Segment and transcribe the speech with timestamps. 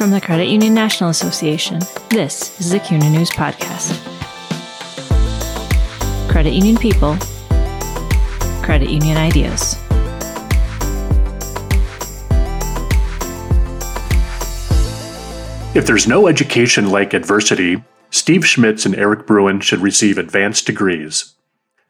[0.00, 4.00] From the Credit Union National Association, this is the CUNA News Podcast.
[6.30, 7.18] Credit Union People,
[8.62, 9.74] Credit Union Ideas.
[15.76, 21.34] If there's no education like adversity, Steve Schmitz and Eric Bruin should receive advanced degrees.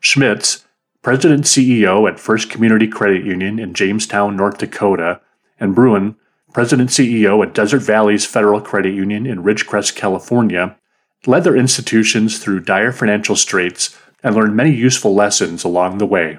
[0.01, 0.65] Schmitz,
[1.03, 5.21] President CEO at First Community Credit Union in Jamestown, North Dakota,
[5.61, 6.17] and Bruin,
[6.53, 10.77] President CEO at Desert Valleys Federal Credit Union in Ridgecrest, California,
[11.25, 16.39] led their institutions through dire financial straits and learned many useful lessons along the way.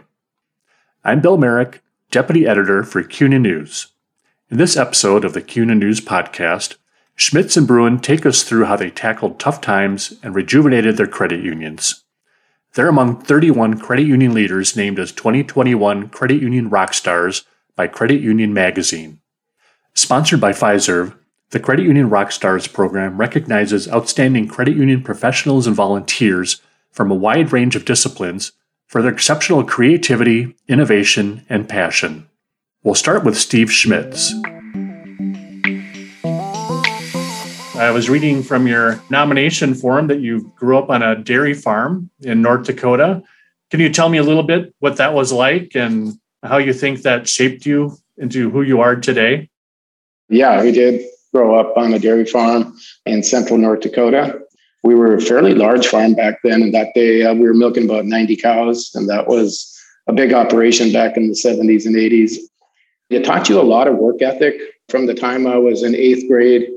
[1.05, 3.87] I'm Bill Merrick, Deputy Editor for CUNA News.
[4.49, 6.75] In this episode of the CUNA News Podcast,
[7.15, 11.41] Schmitz and Bruin take us through how they tackled tough times and rejuvenated their credit
[11.41, 12.03] unions.
[12.73, 17.45] They're among 31 credit union leaders named as 2021 Credit Union Rock Stars
[17.77, 19.20] by Credit Union Magazine.
[19.93, 21.17] Sponsored by Fiserv,
[21.49, 26.61] the Credit Union Rockstars program recognizes outstanding credit union professionals and volunteers
[26.91, 28.53] from a wide range of disciplines
[28.87, 32.27] for their exceptional creativity, innovation, and passion.
[32.83, 34.33] We'll start with Steve Schmitz.
[37.75, 42.09] I was reading from your nomination form that you grew up on a dairy farm
[42.21, 43.23] in North Dakota.
[43.69, 47.01] Can you tell me a little bit what that was like and how you think
[47.01, 49.49] that shaped you into who you are today?
[50.31, 54.39] Yeah, we did grow up on a dairy farm in central North Dakota.
[54.81, 56.61] We were a fairly large farm back then.
[56.61, 58.91] And that day uh, we were milking about 90 cows.
[58.95, 62.37] And that was a big operation back in the 70s and 80s.
[63.09, 64.55] It taught you a lot of work ethic
[64.87, 66.69] from the time I was in eighth grade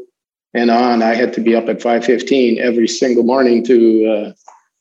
[0.52, 1.02] and on.
[1.02, 4.32] I had to be up at 5.15 every single morning to uh,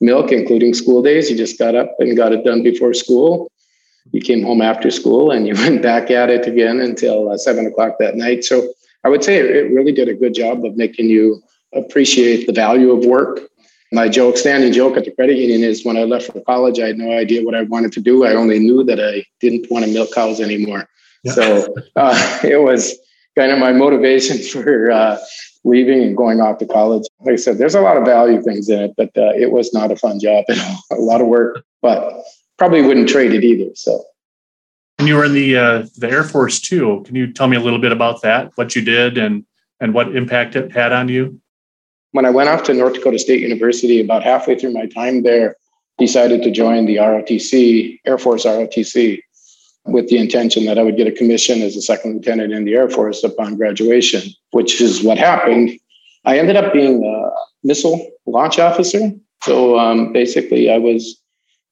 [0.01, 1.29] milk, including school days.
[1.29, 3.51] You just got up and got it done before school
[4.11, 7.65] you came home after school and you went back at it again until uh, seven
[7.65, 8.43] o'clock that night.
[8.43, 8.73] So
[9.03, 11.41] I would say it really did a good job of making you
[11.73, 13.41] appreciate the value of work.
[13.91, 16.88] My joke, standing joke at the credit union is when I left for college, I
[16.88, 18.25] had no idea what I wanted to do.
[18.25, 20.88] I only knew that I didn't want to milk cows anymore.
[21.23, 21.33] Yeah.
[21.33, 22.97] So uh, it was
[23.38, 25.19] kind of my motivation for uh,
[25.63, 27.03] leaving and going off to college.
[27.19, 29.73] Like I said, there's a lot of value things in it, but uh, it was
[29.73, 30.83] not a fun job at all.
[30.91, 32.23] A lot of work, but
[32.58, 33.72] probably wouldn't trade it either.
[33.75, 34.03] So.
[35.00, 37.03] And you were in the uh, the Air Force too.
[37.06, 38.52] Can you tell me a little bit about that?
[38.56, 39.46] What you did and
[39.80, 41.40] and what impact it had on you?
[42.12, 45.56] When I went off to North Dakota State University, about halfway through my time there,
[45.97, 49.20] decided to join the ROTC, Air Force ROTC,
[49.85, 52.75] with the intention that I would get a commission as a second lieutenant in the
[52.75, 54.22] Air Force upon graduation,
[54.52, 55.72] which is what happened.
[56.25, 57.30] I ended up being a
[57.68, 59.12] missile launch officer.
[59.41, 61.20] So um, basically, I was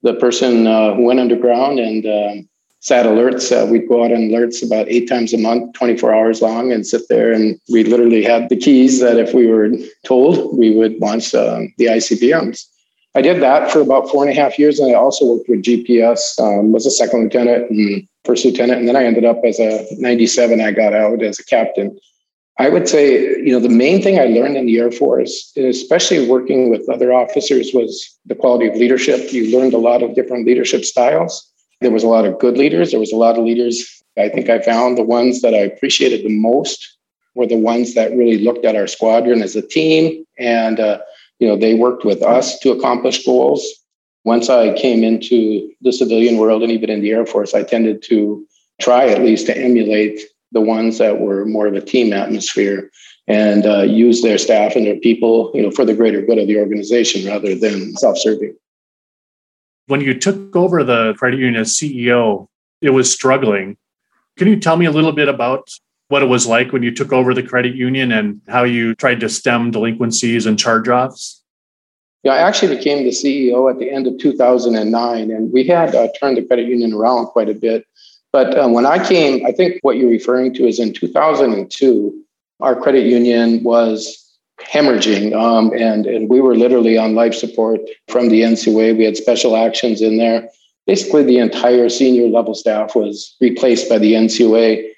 [0.03, 3.51] the person uh, who went underground and um, sat alerts.
[3.51, 6.85] Uh, we'd go out on alerts about eight times a month, 24 hours long, and
[6.85, 7.31] sit there.
[7.31, 9.69] And we literally had the keys that if we were
[10.05, 12.65] told, we would launch um, the ICBMs.
[13.13, 14.79] I did that for about four and a half years.
[14.79, 18.79] And I also worked with GPS, um, was a second lieutenant and first lieutenant.
[18.79, 20.61] And then I ended up as a 97.
[20.61, 21.97] I got out as a captain.
[22.61, 26.29] I would say, you know, the main thing I learned in the Air Force, especially
[26.29, 27.91] working with other officers, was
[28.27, 29.33] the quality of leadership.
[29.33, 31.33] You learned a lot of different leadership styles.
[31.79, 32.91] There was a lot of good leaders.
[32.91, 34.03] There was a lot of leaders.
[34.15, 36.97] I think I found the ones that I appreciated the most
[37.33, 40.99] were the ones that really looked at our squadron as a team, and uh,
[41.39, 43.65] you know, they worked with us to accomplish goals.
[44.23, 48.03] Once I came into the civilian world and even in the Air Force, I tended
[48.03, 48.45] to
[48.79, 50.19] try at least to emulate
[50.51, 52.91] the ones that were more of a team atmosphere
[53.27, 56.47] and uh, use their staff and their people, you know, for the greater good of
[56.47, 58.55] the organization rather than self-serving.
[59.87, 62.47] When you took over the credit union as CEO,
[62.81, 63.77] it was struggling.
[64.37, 65.69] Can you tell me a little bit about
[66.07, 69.19] what it was like when you took over the credit union and how you tried
[69.21, 71.41] to stem delinquencies and charge-offs?
[72.23, 76.09] Yeah, I actually became the CEO at the end of 2009, and we had uh,
[76.19, 77.85] turned the credit union around quite a bit
[78.31, 82.23] but um, when I came, I think what you're referring to is in 2002,
[82.61, 84.17] our credit union was
[84.61, 88.97] hemorrhaging, um, and and we were literally on life support from the NCUA.
[88.97, 90.47] We had special actions in there.
[90.87, 94.89] Basically, the entire senior level staff was replaced by the NCUA.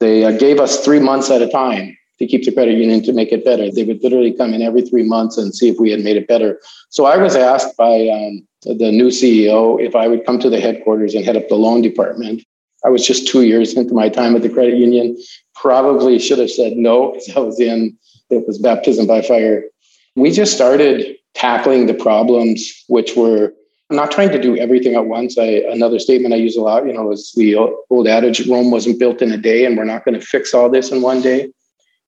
[0.00, 3.12] They uh, gave us three months at a time to keep the credit union to
[3.12, 3.70] make it better.
[3.70, 6.26] They would literally come in every three months and see if we had made it
[6.26, 6.60] better.
[6.90, 10.60] So I was asked by um, the new CEO if I would come to the
[10.60, 12.42] headquarters and head up the loan department.
[12.84, 15.16] I was just two years into my time at the credit union.
[15.54, 17.96] Probably should have said no because I was in,
[18.30, 19.64] it was baptism by fire.
[20.14, 23.52] We just started tackling the problems, which were
[23.90, 25.38] not trying to do everything at once.
[25.38, 28.98] I, another statement I use a lot, you know, is the old adage Rome wasn't
[28.98, 31.50] built in a day, and we're not going to fix all this in one day.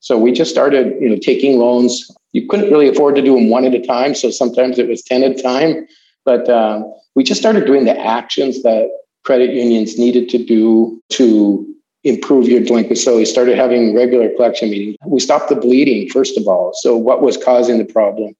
[0.00, 2.10] So we just started, you know, taking loans.
[2.32, 5.02] You couldn't really afford to do them one at a time, so sometimes it was
[5.02, 5.86] ten at a time.
[6.24, 8.90] But um, we just started doing the actions that
[9.24, 11.66] credit unions needed to do to
[12.04, 13.02] improve your delinquency.
[13.02, 14.96] So we started having regular collection meetings.
[15.06, 16.72] We stopped the bleeding, first of all.
[16.74, 18.34] So what was causing the problem?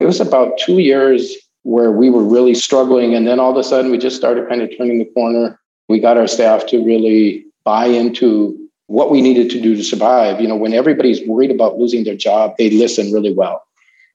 [0.00, 3.14] It was about two years where we were really struggling.
[3.14, 5.58] And then all of a sudden, we just started kind of turning the corner.
[5.88, 10.40] We got our staff to really buy into what we needed to do to survive.
[10.40, 13.62] You know, when everybody's worried about losing their job, they listen really well.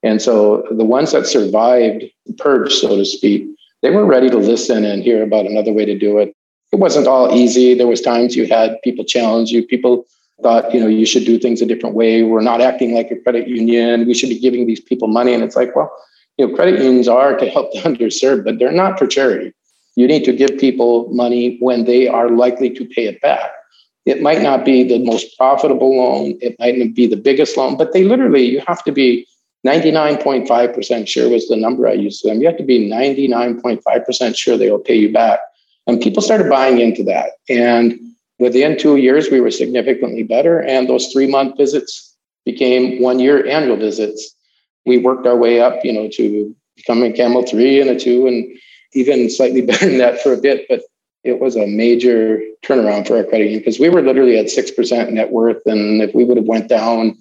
[0.03, 3.47] And so the ones that survived the purge, so to speak,
[3.83, 6.33] they were ready to listen and hear about another way to do it.
[6.71, 7.75] It wasn't all easy.
[7.75, 9.61] There was times you had people challenge you.
[9.67, 10.05] People
[10.41, 12.23] thought, you know, you should do things a different way.
[12.23, 14.07] We're not acting like a credit union.
[14.07, 15.33] We should be giving these people money.
[15.33, 15.91] And it's like, well,
[16.37, 19.53] you know, credit unions are to help the underserved, but they're not for charity.
[19.95, 23.51] You need to give people money when they are likely to pay it back.
[24.05, 27.77] It might not be the most profitable loan, it might not be the biggest loan,
[27.77, 29.27] but they literally, you have to be
[29.65, 32.41] 99.5% sure was the number I used to them.
[32.41, 35.39] You have to be 99.5% sure they will pay you back.
[35.87, 37.31] And people started buying into that.
[37.49, 37.99] And
[38.39, 40.61] within two years, we were significantly better.
[40.61, 42.15] And those three month visits
[42.45, 44.35] became one year annual visits.
[44.85, 48.57] We worked our way up, you know, to becoming Camel three and a two, and
[48.93, 50.65] even slightly better than that for a bit.
[50.67, 50.81] But
[51.23, 55.11] it was a major turnaround for our credit union because we were literally at 6%
[55.11, 55.65] net worth.
[55.65, 57.17] And if we would have went down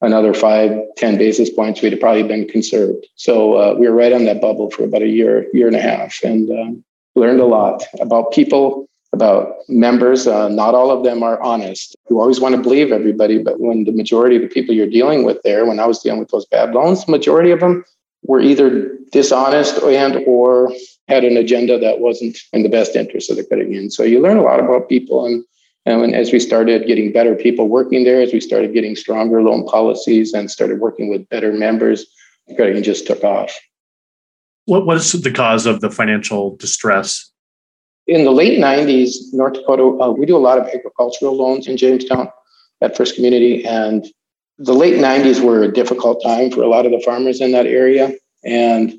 [0.00, 3.06] another five, 10 basis points, we'd have probably been conserved.
[3.16, 5.80] So uh, we were right on that bubble for about a year, year and a
[5.80, 10.26] half, and um, learned a lot about people, about members.
[10.26, 11.96] Uh, not all of them are honest.
[12.08, 15.24] You always want to believe everybody, but when the majority of the people you're dealing
[15.24, 17.84] with there, when I was dealing with those bad loans, majority of them
[18.22, 20.72] were either dishonest and or
[21.08, 23.90] had an agenda that wasn't in the best interest of the credit union.
[23.90, 25.44] So you learn a lot about people and
[25.86, 29.66] and as we started getting better people working there, as we started getting stronger loan
[29.66, 32.06] policies and started working with better members,
[32.48, 33.58] the credit union just took off.
[34.66, 37.30] What was the cause of the financial distress?
[38.06, 41.76] In the late 90s, North Dakota, uh, we do a lot of agricultural loans in
[41.76, 42.28] Jamestown
[42.82, 43.64] at First Community.
[43.64, 44.06] And
[44.58, 47.66] the late 90s were a difficult time for a lot of the farmers in that
[47.66, 48.12] area.
[48.44, 48.92] And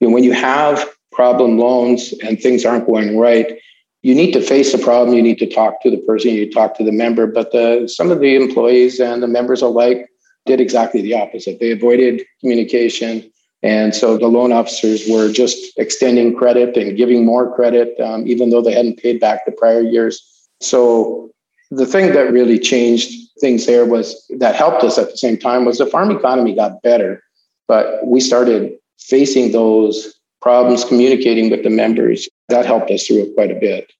[0.00, 3.58] you know, when you have problem loans and things aren't going right,
[4.02, 5.16] you need to face the problem.
[5.16, 6.30] You need to talk to the person.
[6.30, 7.26] You talk to the member.
[7.26, 10.08] But the, some of the employees and the members alike
[10.46, 11.58] did exactly the opposite.
[11.60, 13.30] They avoided communication.
[13.62, 18.50] And so the loan officers were just extending credit and giving more credit, um, even
[18.50, 20.22] though they hadn't paid back the prior years.
[20.60, 21.30] So
[21.70, 25.64] the thing that really changed things there was that helped us at the same time
[25.64, 27.22] was the farm economy got better,
[27.66, 32.28] but we started facing those problems communicating with the members.
[32.48, 33.92] That helped us through it quite a bit.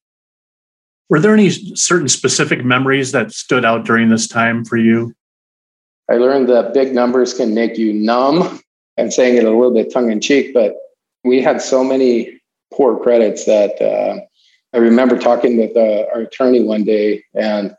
[1.11, 5.15] Were there any certain specific memories that stood out during this time for you?
[6.11, 8.61] I learned that big numbers can make you numb.
[8.99, 10.77] I'm saying it a little bit tongue in cheek, but
[11.25, 12.41] we had so many
[12.73, 14.21] poor credits that uh,
[14.75, 17.75] I remember talking with uh, our attorney one day, and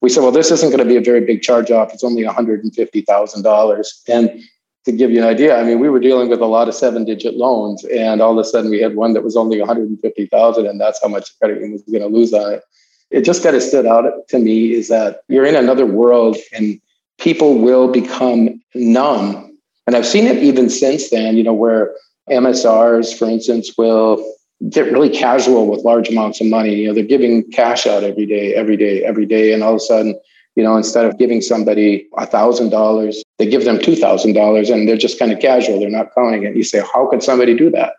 [0.00, 1.92] we said, "Well, this isn't going to be a very big charge off.
[1.92, 4.42] It's only one hundred and fifty thousand dollars." And
[4.88, 7.34] to give you an idea, I mean, we were dealing with a lot of seven-digit
[7.36, 10.00] loans, and all of a sudden we had one that was only one hundred and
[10.00, 12.62] fifty thousand, and that's how much credit union was going to lose on it.
[13.10, 16.80] It just kind of stood out to me is that you're in another world, and
[17.18, 19.48] people will become numb
[19.88, 21.94] and I've seen it even since then, you know, where
[22.28, 24.22] MSRs, for instance, will
[24.68, 26.74] get really casual with large amounts of money.
[26.74, 29.54] You know, they're giving cash out every day, every day, every day.
[29.54, 30.20] And all of a sudden,
[30.56, 34.70] you know, instead of giving somebody a thousand dollars, they give them two thousand dollars
[34.70, 35.80] and they're just kind of casual.
[35.80, 36.56] They're not counting it.
[36.56, 37.94] You say, how could somebody do that?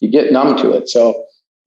[0.00, 0.88] You get numb to it.
[0.88, 1.24] So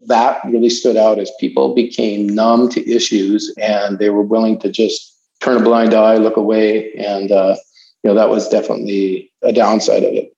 [0.07, 4.71] that really stood out as people became numb to issues and they were willing to
[4.71, 7.55] just turn a blind eye, look away, and uh,
[8.03, 10.35] you know, that was definitely a downside of it.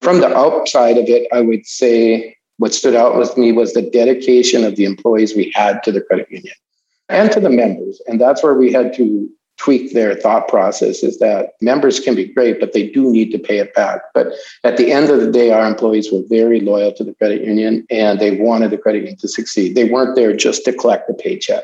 [0.00, 3.82] From the upside of it, I would say what stood out with me was the
[3.82, 6.54] dedication of the employees we had to the credit union
[7.08, 8.00] and to the members.
[8.06, 9.28] And that's where we had to
[9.62, 13.38] tweak their thought process is that members can be great, but they do need to
[13.38, 14.00] pay it back.
[14.12, 14.32] But
[14.64, 17.86] at the end of the day, our employees were very loyal to the credit union
[17.88, 19.76] and they wanted the credit union to succeed.
[19.76, 21.62] They weren't there just to collect the paycheck.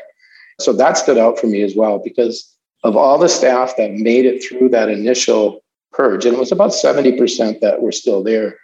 [0.61, 2.49] So that stood out for me as well because
[2.85, 6.71] of all the staff that made it through that initial purge, and it was about
[6.71, 8.57] 70% that were still there.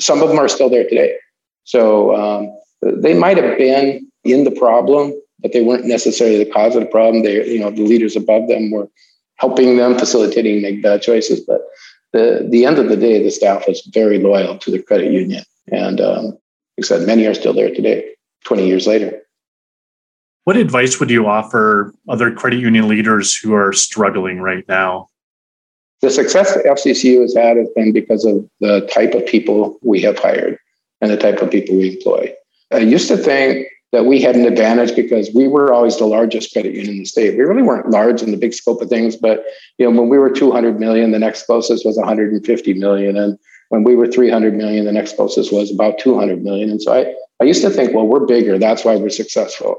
[0.00, 1.16] Some of them are still there today.
[1.64, 6.74] So um, they might have been in the problem, but they weren't necessarily the cause
[6.74, 7.22] of the problem.
[7.22, 8.88] They, you know, the leaders above them were
[9.36, 11.40] helping them, facilitating, make bad choices.
[11.40, 11.62] But
[12.12, 15.44] the the end of the day, the staff was very loyal to the credit union,
[15.70, 16.38] and um, like
[16.80, 18.10] I said, many are still there today,
[18.44, 19.20] 20 years later.
[20.44, 25.08] What advice would you offer other credit union leaders who are struggling right now?
[26.00, 30.00] The success that FCCU has had has been because of the type of people we
[30.02, 30.56] have hired
[31.00, 32.32] and the type of people we employ.
[32.72, 36.52] I used to think that we had an advantage because we were always the largest
[36.52, 37.36] credit union in the state.
[37.36, 39.44] We really weren't large in the big scope of things, but
[39.78, 43.38] you know, when we were 200 million, the next closest was 150 million, and
[43.70, 46.70] when we were 300 million, the next closest was about 200 million.
[46.70, 49.76] And so I, I used to think, well, we're bigger, that's why we're successful.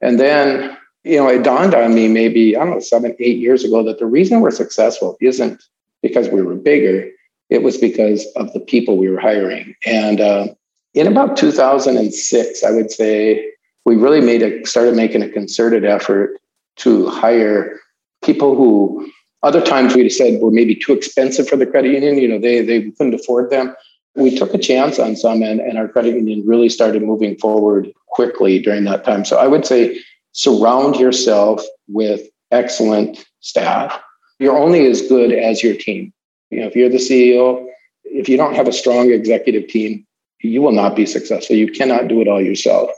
[0.00, 3.64] And then, you know, it dawned on me maybe I don't know seven, eight years
[3.64, 5.62] ago that the reason we're successful isn't
[6.02, 7.10] because we were bigger;
[7.50, 10.48] it was because of the people we were hiring, and uh,
[10.94, 13.50] in about 2006, I would say
[13.84, 16.38] we really made a started making a concerted effort
[16.76, 17.80] to hire
[18.22, 19.10] people who
[19.42, 22.18] other times we'd have said were maybe too expensive for the credit union.
[22.18, 23.74] You know, they they couldn't afford them.
[24.14, 27.90] We took a chance on some, and, and our credit union really started moving forward
[28.08, 29.24] quickly during that time.
[29.24, 29.98] So I would say
[30.32, 33.98] surround yourself with excellent staff.
[34.38, 36.12] You're only as good as your team.
[36.50, 37.66] You know, if you're the CEO,
[38.04, 40.06] if you don't have a strong executive team,
[40.42, 41.56] you will not be successful.
[41.56, 42.90] You cannot do it all yourself.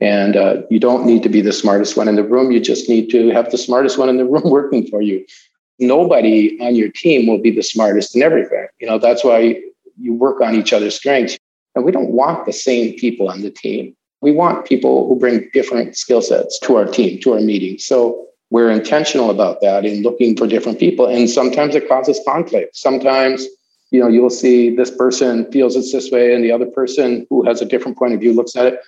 [0.00, 2.50] And uh, you don't need to be the smartest one in the room.
[2.50, 5.24] You just need to have the smartest one in the room working for you.
[5.78, 8.66] Nobody on your team will be the smartest in everything.
[8.80, 9.60] You know, that's why
[9.98, 11.38] you work on each other's strengths.
[11.74, 13.94] And we don't want the same people on the team.
[14.22, 17.84] We want people who bring different skill sets to our team, to our meetings.
[17.84, 21.06] So we're intentional about that in looking for different people.
[21.06, 22.76] And sometimes it causes conflict.
[22.76, 23.46] Sometimes
[23.90, 27.44] you know you'll see this person feels it's this way and the other person who
[27.44, 28.80] has a different point of view looks at it.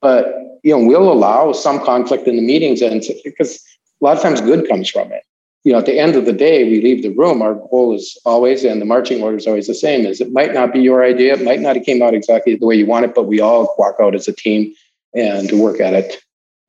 [0.00, 3.62] But you know we'll allow some conflict in the meetings and because
[4.00, 5.22] a lot of times good comes from it.
[5.64, 8.18] You know at the end of the day we leave the room our goal is
[8.24, 11.04] always and the marching order is always the same is it might not be your
[11.04, 13.40] idea it might not have came out exactly the way you want it but we
[13.40, 14.72] all walk out as a team
[15.14, 16.22] and work at it.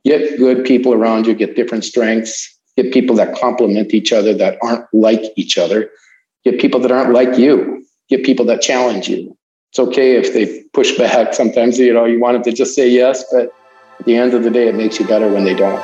[0.05, 4.57] Get good people around you get different strengths get people that complement each other that
[4.61, 5.89] aren't like each other.
[6.45, 7.76] Get people that aren't like you,
[8.09, 9.37] get people that challenge you.
[9.71, 11.33] It's okay if they push back.
[11.33, 13.53] Sometimes, you know, you want them to just say yes, but
[13.99, 15.81] at the end of the day, it makes you better when they don't.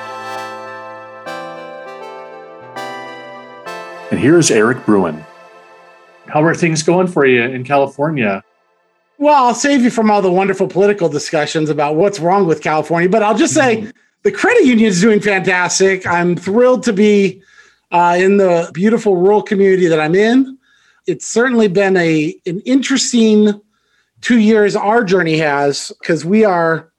[4.12, 5.25] And here's Eric Bruin.
[6.27, 8.44] How are things going for you in California?
[9.18, 13.10] Well, I'll save you from all the wonderful political discussions about what's wrong with California,
[13.10, 13.89] but I'll just say mm-hmm.
[14.24, 16.06] the credit union is doing fantastic.
[16.08, 17.42] I'm thrilled to be
[17.92, 20.58] uh, in the beautiful rural community that I'm in.
[21.05, 23.62] It's certainly been a an interesting
[24.22, 26.91] two years our journey has because we are,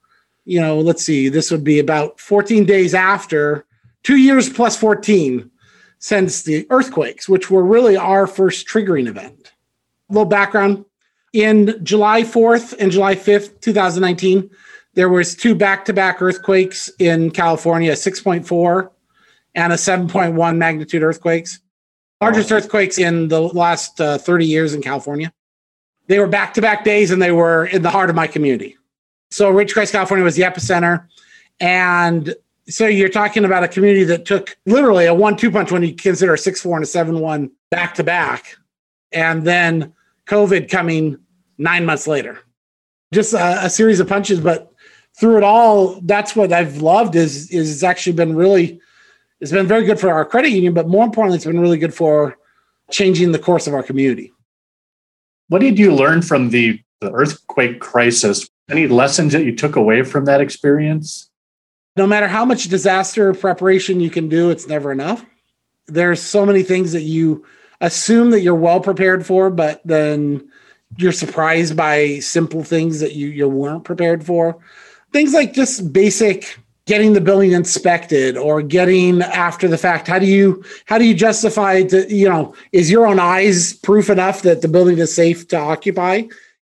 [0.44, 3.64] you know, let's see, this would be about 14 days after
[4.02, 5.50] two years plus 14
[5.99, 9.52] since the earthquakes, which were really our first triggering event.
[10.11, 10.84] A little background.
[11.32, 14.50] In July 4th and July 5th, 2019,
[14.92, 18.90] there was two back-to-back earthquakes in California, 6.4
[19.54, 21.61] and a 7.1 magnitude earthquakes.
[22.25, 25.31] Largest earthquakes in the last uh, 30 years in California.
[26.07, 28.78] They were back to back days and they were in the heart of my community.
[29.31, 31.07] So, Ridgecrest, California was the epicenter.
[31.61, 32.35] And
[32.66, 35.95] so you're talking about a community that took literally a one two punch when you
[35.95, 38.57] consider a 6 4 and a 7 1 back to back.
[39.12, 39.93] And then
[40.26, 41.19] COVID coming
[41.59, 42.38] nine months later.
[43.12, 44.40] Just a, a series of punches.
[44.40, 44.73] But
[45.21, 48.81] through it all, that's what I've loved is, is it's actually been really
[49.44, 51.92] it's been very good for our credit union, but more importantly, it's been really good
[51.92, 52.38] for
[52.90, 54.32] changing the course of our community.
[55.48, 58.48] What did you learn from the, the earthquake crisis?
[58.70, 61.28] Any lessons that you took away from that experience?
[61.94, 65.22] No matter how much disaster preparation you can do, it's never enough.
[65.88, 67.44] There's so many things that you
[67.82, 70.48] assume that you're well prepared for, but then
[70.96, 74.56] you're surprised by simple things that you, you weren't prepared for.
[75.12, 80.08] Things like just basic getting the building inspected or getting after the fact?
[80.08, 84.10] How do you how do you justify to you know is your own eyes proof
[84.10, 86.22] enough that the building is safe to occupy?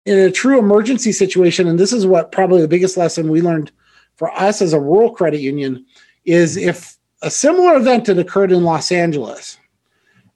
[0.04, 3.73] In a true emergency situation and this is what probably the biggest lesson we learned
[4.16, 5.85] for us as a rural credit union
[6.25, 9.58] is if a similar event had occurred in Los Angeles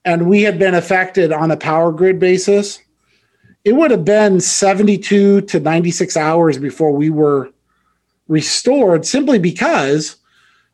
[0.04, 2.80] and we had been affected on a power grid basis
[3.64, 7.52] it would have been 72 to 96 hours before we were
[8.30, 10.16] restored simply because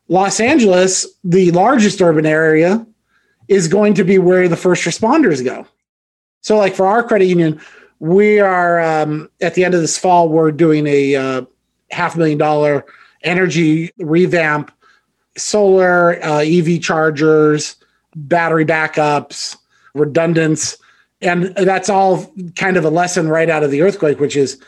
[0.07, 2.85] Los Angeles, the largest urban area,
[3.49, 5.67] is going to be where the first responders go.
[6.41, 7.59] So, like for our credit union,
[7.99, 11.41] we are um, at the end of this fall, we're doing a uh,
[11.89, 12.85] half million dollar
[13.23, 14.71] energy revamp,
[15.35, 17.75] solar, uh, EV chargers,
[18.15, 19.57] battery backups,
[19.93, 20.77] redundance.
[21.21, 24.61] And that's all kind of a lesson right out of the earthquake, which is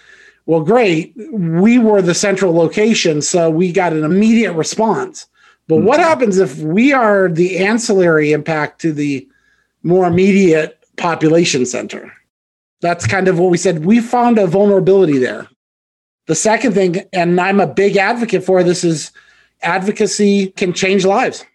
[0.49, 1.13] well, great.
[1.31, 5.27] We were the central location, so we got an immediate response.
[5.67, 5.85] But mm-hmm.
[5.85, 9.29] what happens if we are the ancillary impact to the
[9.83, 12.11] more immediate population center.
[12.81, 13.85] That's kind of what we said.
[13.85, 15.47] We found a vulnerability there.
[16.25, 19.11] The second thing, and I'm a big advocate for this, is
[19.61, 21.45] advocacy can change lives.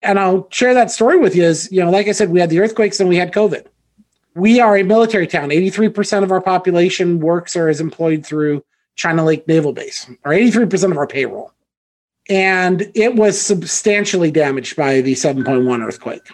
[0.00, 1.44] And I'll share that story with you.
[1.44, 3.66] Is you know, like I said, we had the earthquakes and we had COVID.
[4.34, 5.50] We are a military town.
[5.50, 10.90] 83% of our population works or is employed through China Lake Naval Base, or 83%
[10.90, 11.52] of our payroll.
[12.28, 16.28] And it was substantially damaged by the 7.1 earthquake.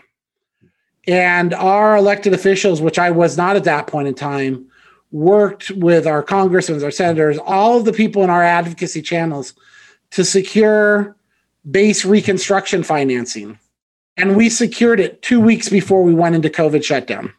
[1.07, 4.67] And our elected officials, which I was not at that point in time,
[5.13, 9.55] worked with our congressmen, our senators, all of the people in our advocacy channels
[10.11, 11.17] to secure
[11.71, 13.59] base reconstruction financing.
[14.17, 17.33] And we secured it two weeks before we went into COVID shutdown.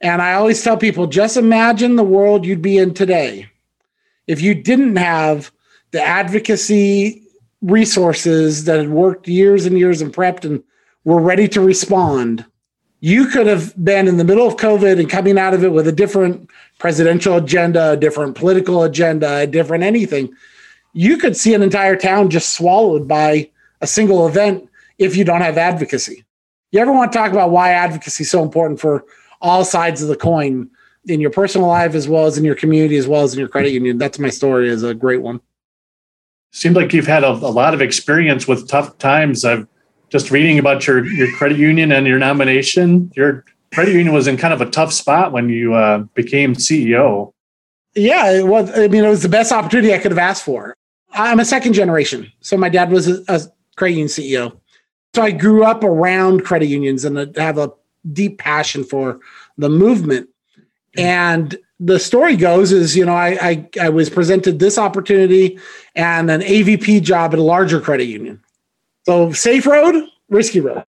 [0.00, 3.48] And I always tell people just imagine the world you'd be in today
[4.26, 5.50] if you didn't have
[5.90, 7.22] the advocacy
[7.62, 10.62] resources that had worked years and years and prepped and
[11.04, 12.44] were ready to respond.
[13.00, 15.88] You could have been in the middle of COVID and coming out of it with
[15.88, 20.32] a different presidential agenda, a different political agenda, a different anything.
[20.92, 23.50] You could see an entire town just swallowed by
[23.80, 26.24] a single event if you don't have advocacy.
[26.70, 29.04] You ever want to talk about why advocacy is so important for
[29.40, 30.70] all sides of the coin
[31.06, 33.48] in your personal life as well as in your community as well as in your
[33.48, 33.98] credit union.
[33.98, 35.40] That's my story is a great one.
[36.52, 39.44] Seems like you've had a, a lot of experience with tough times.
[39.44, 39.66] I've
[40.10, 43.12] just reading about your your credit union and your nomination.
[43.14, 47.32] Your credit union was in kind of a tough spot when you uh, became CEO.
[47.94, 48.70] Yeah, it was.
[48.70, 50.74] I mean, it was the best opportunity I could have asked for.
[51.12, 53.40] I'm a second generation, so my dad was a, a
[53.76, 54.58] credit union CEO.
[55.14, 57.72] So I grew up around credit unions and have a
[58.12, 59.20] deep passion for
[59.56, 60.28] the movement.
[60.96, 65.58] And the story goes is, you know, I, I, I was presented this opportunity
[65.94, 68.42] and an AVP job at a larger credit union.
[69.06, 70.84] So safe road, risky road.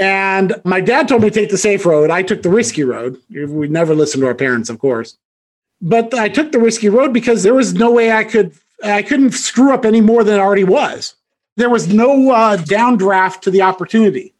[0.00, 2.10] And my dad told me to take the safe road.
[2.10, 3.18] I took the risky road.
[3.30, 5.16] We never listened to our parents, of course.
[5.82, 9.32] But I took the risky road because there was no way I could I couldn't
[9.32, 11.14] screw up any more than it already was.
[11.56, 14.34] There was no uh, downdraft to the opportunity.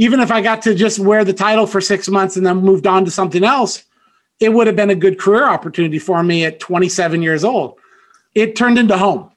[0.00, 2.86] Even if I got to just wear the title for six months and then moved
[2.86, 3.84] on to something else,
[4.40, 7.78] it would have been a good career opportunity for me at 27 years old.
[8.34, 9.30] It turned into home.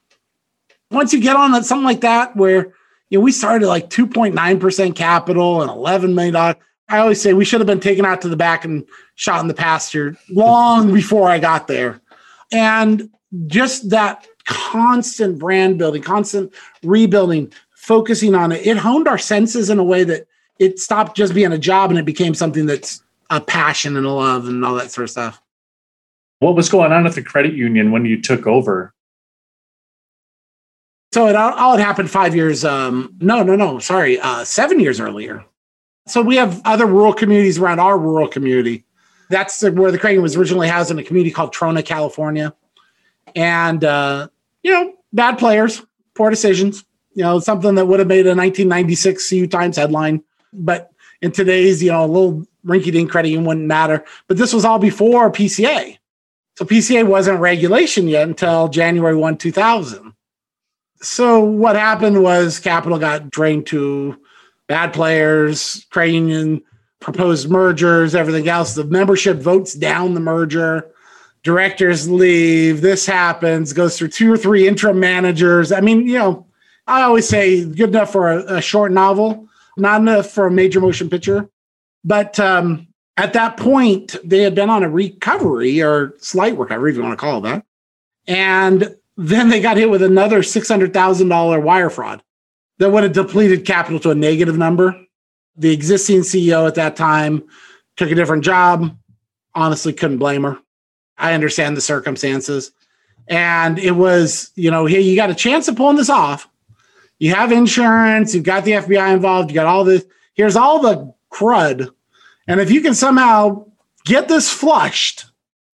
[0.90, 2.72] Once you get on something like that, where
[3.10, 6.56] you know we started like 2.9% capital and 11 million dollars.
[6.88, 9.48] I always say we should have been taken out to the back and shot in
[9.48, 12.00] the pasture long before I got there.
[12.50, 13.10] And
[13.48, 19.78] just that constant brand building, constant rebuilding, focusing on it, it honed our senses in
[19.78, 20.26] a way that
[20.58, 24.10] it stopped just being a job and it became something that's a passion and a
[24.10, 25.40] love and all that sort of stuff.
[26.38, 28.94] What was going on at the credit union when you took over?
[31.12, 32.64] So it all, all had happened five years.
[32.64, 33.78] Um, no, no, no.
[33.78, 35.44] Sorry, uh, seven years earlier.
[36.06, 38.84] So we have other rural communities around our rural community.
[39.30, 42.54] That's where the credit union was originally housed in a community called Trona, California.
[43.34, 44.28] And uh,
[44.62, 45.82] you know, bad players,
[46.14, 46.84] poor decisions.
[47.14, 50.22] You know, something that would have made a 1996 CU Times headline,
[50.54, 50.90] but
[51.20, 54.04] in today's, you know, a little rinky dink credit union wouldn't matter.
[54.28, 55.98] But this was all before PCA.
[56.56, 60.12] So PCA wasn't regulation yet until January 1, 2000.
[61.00, 64.16] So what happened was capital got drained to
[64.68, 66.62] bad players, credit union
[67.00, 68.74] proposed mergers, everything else.
[68.74, 70.90] The membership votes down the merger.
[71.42, 72.80] Directors leave.
[72.80, 75.70] This happens, goes through two or three interim managers.
[75.70, 76.46] I mean, you know,
[76.86, 80.80] I always say good enough for a, a short novel, not enough for a major
[80.80, 81.48] motion picture.
[82.04, 86.96] But um, at that point, they had been on a recovery or slight recovery, if
[86.96, 87.64] you want to call it that.
[88.26, 92.22] And then they got hit with another $600,000 wire fraud
[92.78, 95.00] that would have depleted capital to a negative number.
[95.56, 97.44] The existing CEO at that time
[97.96, 98.96] took a different job.
[99.54, 100.58] Honestly, couldn't blame her.
[101.16, 102.72] I understand the circumstances.
[103.28, 106.48] And it was, you know, hey, you got a chance of pulling this off.
[107.18, 110.04] You have insurance, you've got the FBI involved, you got all this.
[110.34, 111.90] Here's all the crud.
[112.46, 113.66] And if you can somehow
[114.04, 115.26] get this flushed,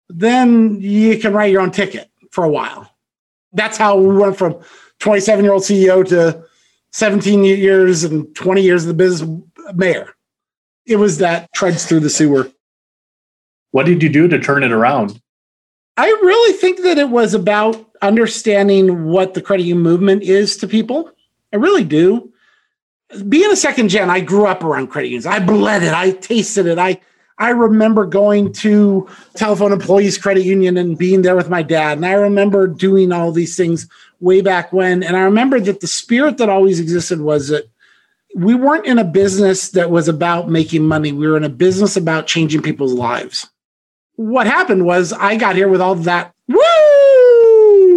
[0.10, 2.89] then you can write your own ticket for a while.
[3.54, 4.60] That's how we went from
[5.00, 6.43] 27 year old CEO to
[6.91, 9.30] 17 years and 20 years of the business
[9.74, 10.13] mayor.
[10.86, 12.52] It was that treads through the sewer.
[13.71, 15.19] What did you do to turn it around?
[15.98, 20.67] I really think that it was about understanding what the credit union movement is to
[20.67, 21.12] people.
[21.55, 22.33] I really do
[23.29, 25.25] being a second gen, I grew up around credit unions.
[25.25, 25.93] I bled it.
[25.93, 26.77] I tasted it.
[26.77, 26.99] I
[27.37, 31.97] I remember going to telephone employees credit union and being there with my dad.
[31.97, 33.89] And I remember doing all these things
[34.21, 35.03] way back when.
[35.03, 37.69] And I remember that the spirit that always existed was that
[38.35, 41.11] we weren't in a business that was about making money.
[41.11, 43.49] We were in a business about changing people's lives.
[44.15, 46.33] What happened was I got here with all that,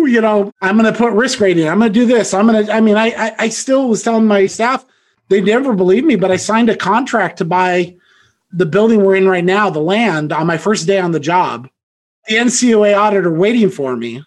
[0.08, 1.68] you know, I'm going to put risk rating.
[1.68, 2.34] I'm going to do this.
[2.34, 4.84] I'm going to, I mean, I, I, I still was telling my staff,
[5.28, 7.96] they never believed me, but I signed a contract to buy
[8.50, 11.68] the building we're in right now, the land, on my first day on the job.
[12.28, 14.22] The NCUA auditor waiting for me.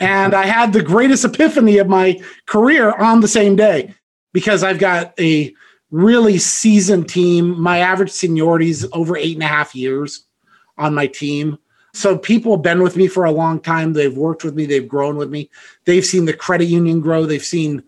[0.00, 3.94] And I had the greatest epiphany of my career on the same day
[4.32, 5.54] because I've got a
[5.90, 7.60] really seasoned team.
[7.60, 10.24] My average seniority is over eight and a half years
[10.78, 11.58] on my team.
[11.94, 13.92] So people have been with me for a long time.
[13.92, 14.66] They've worked with me.
[14.66, 15.48] They've grown with me.
[15.84, 17.24] They've seen the credit union grow.
[17.24, 17.82] They've seen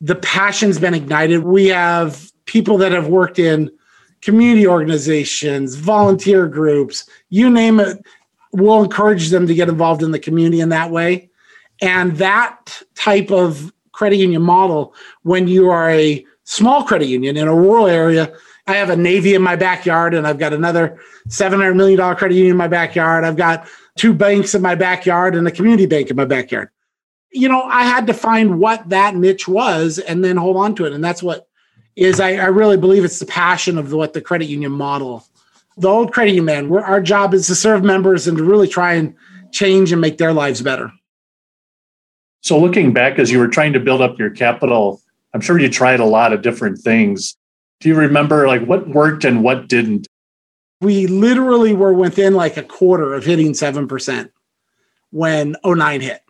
[0.00, 1.44] the passion's been ignited.
[1.44, 3.70] We have people that have worked in
[4.20, 8.04] community organizations, volunteer groups, you name it.
[8.52, 11.30] We'll encourage them to get involved in the community in that way.
[11.80, 17.46] And that type of credit union model when you are a small credit union in
[17.46, 18.34] a rural area.
[18.72, 22.52] I have a Navy in my backyard, and I've got another $700 million credit union
[22.52, 23.22] in my backyard.
[23.22, 26.70] I've got two banks in my backyard and a community bank in my backyard.
[27.30, 30.86] You know, I had to find what that niche was and then hold on to
[30.86, 30.92] it.
[30.92, 31.48] And that's what
[31.96, 35.24] is I, I really believe it's the passion of what the credit union model.
[35.76, 38.94] The old credit union man, our job is to serve members and to really try
[38.94, 39.14] and
[39.50, 40.90] change and make their lives better.
[42.40, 45.00] So, looking back as you were trying to build up your capital,
[45.34, 47.36] I'm sure you tried a lot of different things.
[47.82, 50.06] Do you remember like what worked and what didn't?
[50.80, 54.30] We literally were within like a quarter of hitting 7%
[55.10, 56.22] when 09 hit.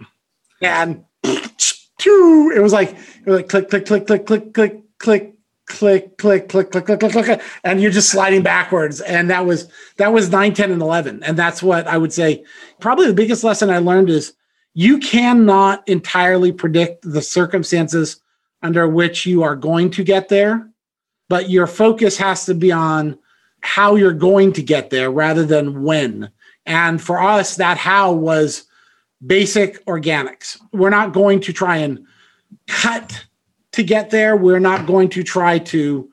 [0.63, 5.35] And it was like, it was like click, click, click, click, click, click, click,
[5.67, 9.03] click, click, click, click, click, click, click, and you're just sliding backwards.
[9.03, 11.23] And that was that was 9, 10, and 11.
[11.23, 12.45] And that's what I would say.
[12.81, 14.33] Probably the biggest lesson I learned is
[14.73, 18.23] you cannot entirely predict the circumstances
[18.63, 20.72] under which you are going to get there,
[21.33, 23.19] but your focus has to be on
[23.63, 26.31] how you're going to get there rather than when.
[26.67, 28.65] And for us, that how was
[29.27, 30.61] basic organics.
[30.75, 32.05] We're not going to try and
[32.69, 33.25] cut
[33.73, 34.37] to get there.
[34.37, 36.07] We're not going to try to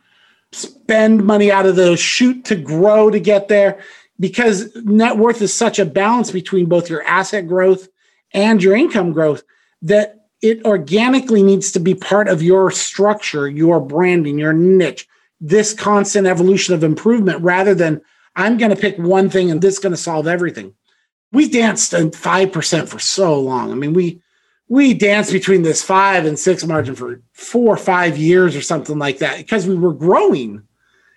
[0.53, 3.83] spend money out of the chute to grow to get there
[4.21, 7.89] because net worth is such a balance between both your asset growth
[8.33, 9.43] and your income growth
[9.81, 15.08] that it organically needs to be part of your structure, your branding, your niche,
[15.39, 18.01] this constant evolution of improvement rather than
[18.35, 20.73] I'm going to pick one thing and this is going to solve everything.
[21.31, 23.71] We danced at 5% for so long.
[23.71, 24.21] I mean, we
[24.67, 28.99] we danced between this five and six margin for four or five years or something
[28.99, 30.61] like that because we were growing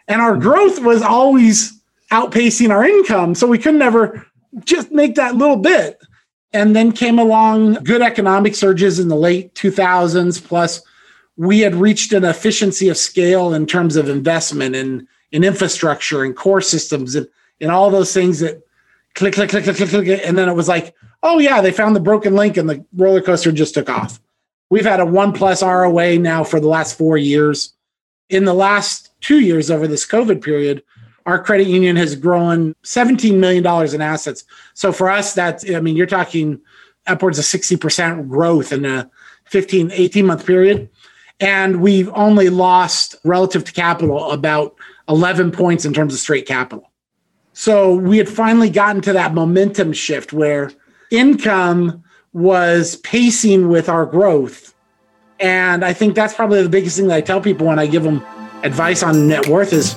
[0.08, 0.42] and our mm-hmm.
[0.42, 1.80] growth was always
[2.10, 3.34] outpacing our income.
[3.34, 4.26] So we could never
[4.64, 5.98] just make that little bit.
[6.54, 10.44] And then came along good economic surges in the late 2000s.
[10.44, 10.82] Plus,
[11.36, 16.36] we had reached an efficiency of scale in terms of investment in, in infrastructure and
[16.36, 17.26] core systems and,
[17.60, 18.62] and all those things that
[19.14, 20.20] click, click, click, click, click, click.
[20.24, 23.22] And then it was like, oh, yeah, they found the broken link and the roller
[23.22, 24.20] coaster just took off.
[24.70, 27.74] We've had a one plus ROA now for the last four years.
[28.28, 30.82] In the last two years over this COVID period,
[31.26, 33.64] our credit union has grown $17 million
[33.94, 34.44] in assets.
[34.74, 36.60] So for us, that's, I mean, you're talking
[37.06, 39.10] upwards of 60% growth in a
[39.46, 40.88] 15, 18 month period.
[41.42, 44.76] And we've only lost relative to capital about
[45.08, 46.88] 11 points in terms of straight capital.
[47.52, 50.70] So we had finally gotten to that momentum shift where
[51.10, 54.72] income was pacing with our growth.
[55.40, 58.04] And I think that's probably the biggest thing that I tell people when I give
[58.04, 58.24] them
[58.62, 59.96] advice on net worth is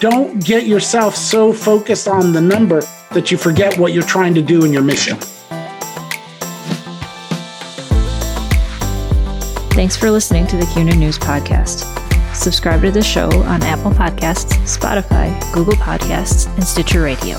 [0.00, 4.42] don't get yourself so focused on the number that you forget what you're trying to
[4.42, 5.16] do in your mission.
[9.80, 11.86] Thanks for listening to the CUNA News Podcast.
[12.34, 17.38] Subscribe to the show on Apple Podcasts, Spotify, Google Podcasts, and Stitcher Radio.